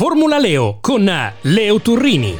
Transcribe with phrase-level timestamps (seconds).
[0.00, 1.04] Formula Leo con
[1.42, 2.38] Leo Turrini.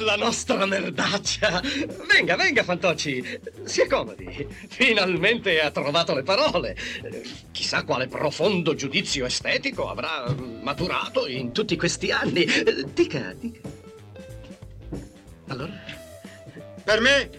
[0.00, 1.62] La nostra merdaccia.
[2.06, 3.24] Venga, venga, Fantocci.
[3.64, 4.46] Si accomodi.
[4.68, 6.76] Finalmente ha trovato le parole.
[7.50, 10.26] Chissà quale profondo giudizio estetico avrà
[10.60, 12.44] maturato in tutti questi anni.
[12.92, 13.60] Dica, dica.
[15.48, 15.82] Allora?
[16.84, 17.30] Per me,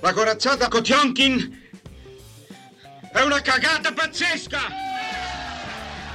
[0.00, 1.64] la corazzata Kotionkin
[3.16, 4.58] è una cagata pazzesca!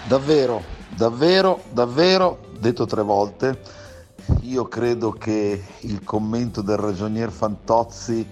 [0.08, 0.64] Davvero,
[0.96, 3.60] davvero, davvero, detto tre volte,
[4.42, 8.28] io credo che il commento del ragionier Fantozzi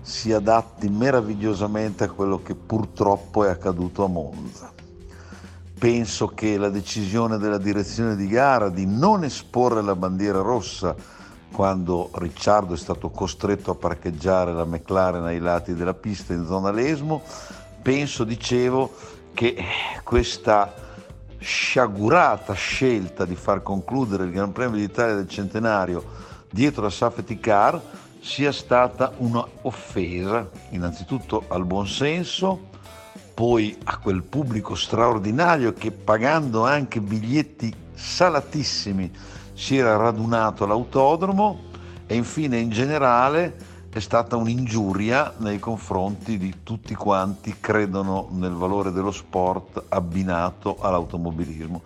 [0.00, 4.72] si adatti meravigliosamente a quello che purtroppo è accaduto a Monza.
[5.78, 10.94] Penso che la decisione della direzione di gara di non esporre la bandiera rossa
[11.52, 16.70] quando Ricciardo è stato costretto a parcheggiare la McLaren ai lati della pista in zona
[16.70, 17.22] Lesmo
[17.86, 18.92] penso, dicevo,
[19.32, 19.56] che
[20.02, 20.74] questa
[21.38, 26.04] sciagurata scelta di far concludere il Gran Premio d'Italia del centenario
[26.50, 27.80] dietro la safety car
[28.18, 32.70] sia stata un'offesa innanzitutto al buonsenso,
[33.32, 39.12] poi a quel pubblico straordinario che pagando anche biglietti salatissimi
[39.54, 41.66] si era radunato all'autodromo
[42.08, 48.92] e infine in generale è stata un'ingiuria nei confronti di tutti quanti credono nel valore
[48.92, 51.82] dello sport abbinato all'automobilismo.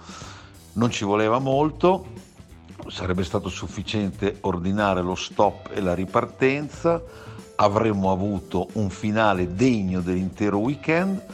[0.73, 2.07] Non ci voleva molto,
[2.89, 7.01] sarebbe stato sufficiente ordinare lo stop e la ripartenza,
[7.57, 11.25] avremmo avuto un finale degno dell'intero weekend.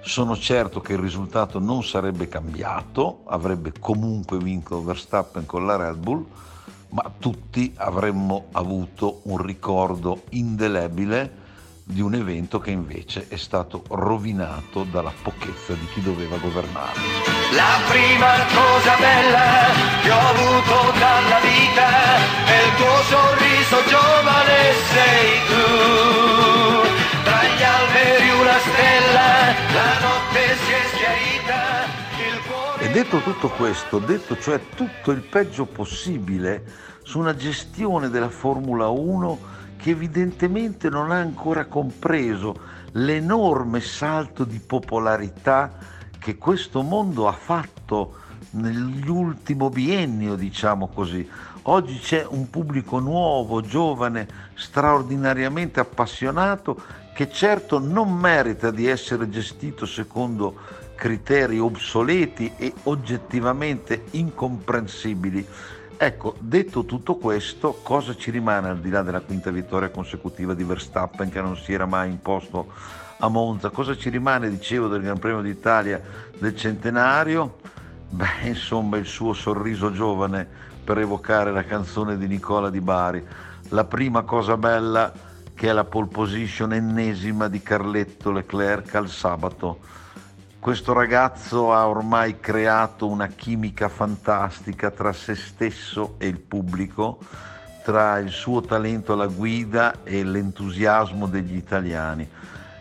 [0.00, 5.96] Sono certo che il risultato non sarebbe cambiato, avrebbe comunque vinto Verstappen con la Red
[5.96, 6.26] Bull
[6.94, 11.42] ma tutti avremmo avuto un ricordo indelebile
[11.82, 17.00] di un evento che invece è stato rovinato dalla pochezza di chi doveva governare.
[17.52, 25.38] La prima cosa bella che ho avuto dalla vita è il tuo sorriso giovane sei
[25.48, 26.13] tu.
[32.94, 36.64] Detto tutto questo, detto cioè tutto il peggio possibile
[37.02, 39.38] su una gestione della Formula 1
[39.76, 42.54] che evidentemente non ha ancora compreso
[42.92, 45.72] l'enorme salto di popolarità
[46.20, 48.14] che questo mondo ha fatto
[48.50, 51.28] nell'ultimo biennio, diciamo così.
[51.62, 56.80] Oggi c'è un pubblico nuovo, giovane, straordinariamente appassionato,
[57.12, 65.46] che certo non merita di essere gestito secondo criteri obsoleti e oggettivamente incomprensibili.
[65.96, 70.64] Ecco, detto tutto questo, cosa ci rimane al di là della quinta vittoria consecutiva di
[70.64, 72.72] Verstappen che non si era mai imposto
[73.18, 73.70] a Monza?
[73.70, 76.02] Cosa ci rimane, dicevo, del Gran Premio d'Italia
[76.38, 77.58] del centenario?
[78.08, 80.46] Beh, insomma, il suo sorriso giovane
[80.84, 83.24] per evocare la canzone di Nicola Di Bari.
[83.68, 85.12] La prima cosa bella
[85.54, 89.78] che è la pole position ennesima di Carletto Leclerc al sabato
[90.64, 97.18] questo ragazzo ha ormai creato una chimica fantastica tra se stesso e il pubblico,
[97.84, 102.26] tra il suo talento alla guida e l'entusiasmo degli italiani.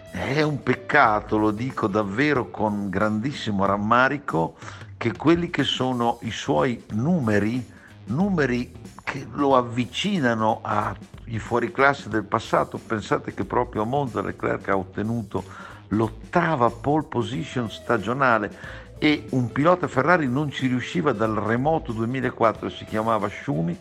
[0.10, 4.56] È un peccato, lo dico davvero con grandissimo rammarico,
[4.96, 7.70] che quelli che sono i suoi numeri,
[8.06, 8.72] numeri
[9.04, 15.72] che lo avvicinano ai fuoriclasse del passato, pensate che proprio a Monza Leclerc ha ottenuto
[15.94, 22.86] l'ottava pole position stagionale e un pilota Ferrari non ci riusciva dal remoto 2004, si
[22.86, 23.78] chiamava Schumi.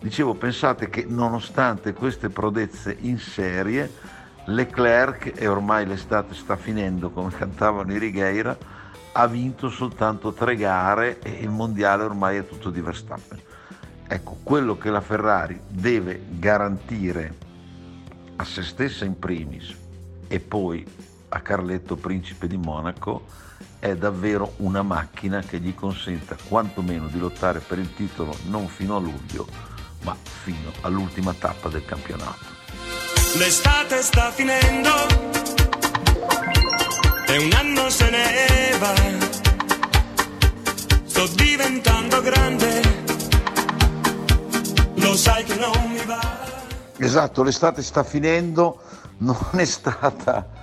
[0.00, 3.90] Dicevo, pensate che nonostante queste prodezze in serie,
[4.46, 8.56] Leclerc, e ormai l'estate sta finendo come cantavano i Righeira,
[9.12, 13.40] ha vinto soltanto tre gare e il mondiale ormai è tutto di Verstappen.
[14.08, 17.34] Ecco, quello che la Ferrari deve garantire
[18.36, 19.74] a se stessa in primis
[20.28, 20.84] e poi
[21.28, 23.26] a Carletto Principe di Monaco
[23.78, 28.96] è davvero una macchina che gli consenta quantomeno di lottare per il titolo non fino
[28.96, 29.46] a luglio,
[30.02, 32.54] ma fino all'ultima tappa del campionato.
[33.36, 34.90] L'estate sta finendo
[37.26, 38.94] e un anno se ne va.
[41.04, 42.80] Sto diventando grande,
[44.94, 46.44] lo sai che non mi va.
[46.98, 48.80] Esatto, l'estate sta finendo,
[49.18, 50.55] non è stata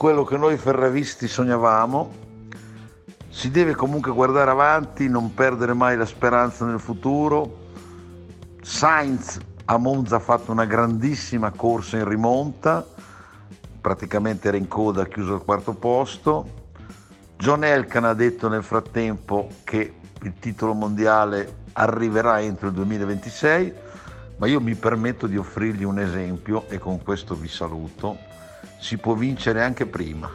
[0.00, 2.10] quello che noi ferravisti sognavamo.
[3.28, 7.66] Si deve comunque guardare avanti, non perdere mai la speranza nel futuro.
[8.62, 12.82] Sainz a Monza ha fatto una grandissima corsa in rimonta,
[13.78, 16.48] praticamente era in coda, ha chiuso al quarto posto.
[17.36, 23.74] John Elkan ha detto nel frattempo che il titolo mondiale arriverà entro il 2026,
[24.40, 28.16] ma io mi permetto di offrirgli un esempio e con questo vi saluto.
[28.78, 30.30] Si può vincere anche prima,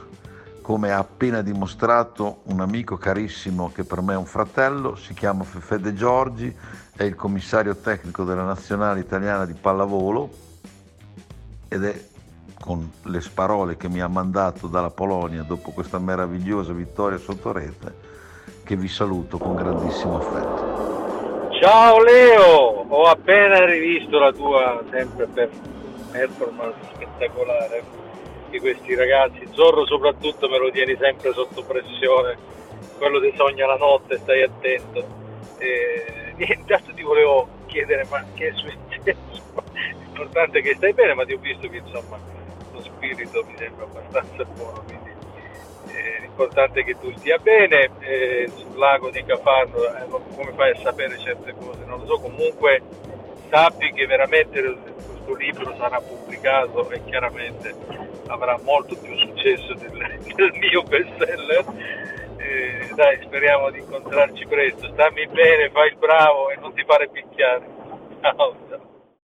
[0.62, 5.44] come ha appena dimostrato un amico carissimo che per me è un fratello, si chiama
[5.44, 6.56] Fede Giorgi,
[6.96, 10.30] è il commissario tecnico della nazionale italiana di pallavolo
[11.68, 12.06] ed è
[12.60, 18.14] con le parole che mi ha mandato dalla Polonia dopo questa meravigliosa vittoria sotto rete
[18.64, 20.65] che vi saluto con grandissimo affetto.
[21.60, 25.50] Ciao Leo, ho appena rivisto la tua sempre per
[26.12, 27.84] performance spettacolare
[28.50, 29.48] di questi ragazzi.
[29.54, 32.38] Zorro soprattutto me lo tieni sempre sotto pressione,
[32.98, 35.06] quello ti sogna la notte, stai attento.
[35.58, 39.44] E, adesso ti volevo chiedere ma che è successo?
[39.74, 42.20] L'importante è che stai bene, ma ti ho visto che insomma
[42.74, 45.05] lo spirito mi sembra abbastanza buono, quindi
[46.36, 50.80] l'importante è che tu stia bene, eh, sul lago di Cafarno eh, come fai a
[50.82, 52.82] sapere certe cose, non lo so, comunque
[53.50, 57.74] sappi che veramente questo libro sarà pubblicato e chiaramente
[58.28, 61.64] avrà molto più successo del, del mio bestseller.
[62.38, 64.88] Eh, dai, speriamo di incontrarci presto.
[64.92, 67.66] Stammi bene, fai il bravo e non ti fare picchiare.
[68.22, 68.95] Ciao, ciao.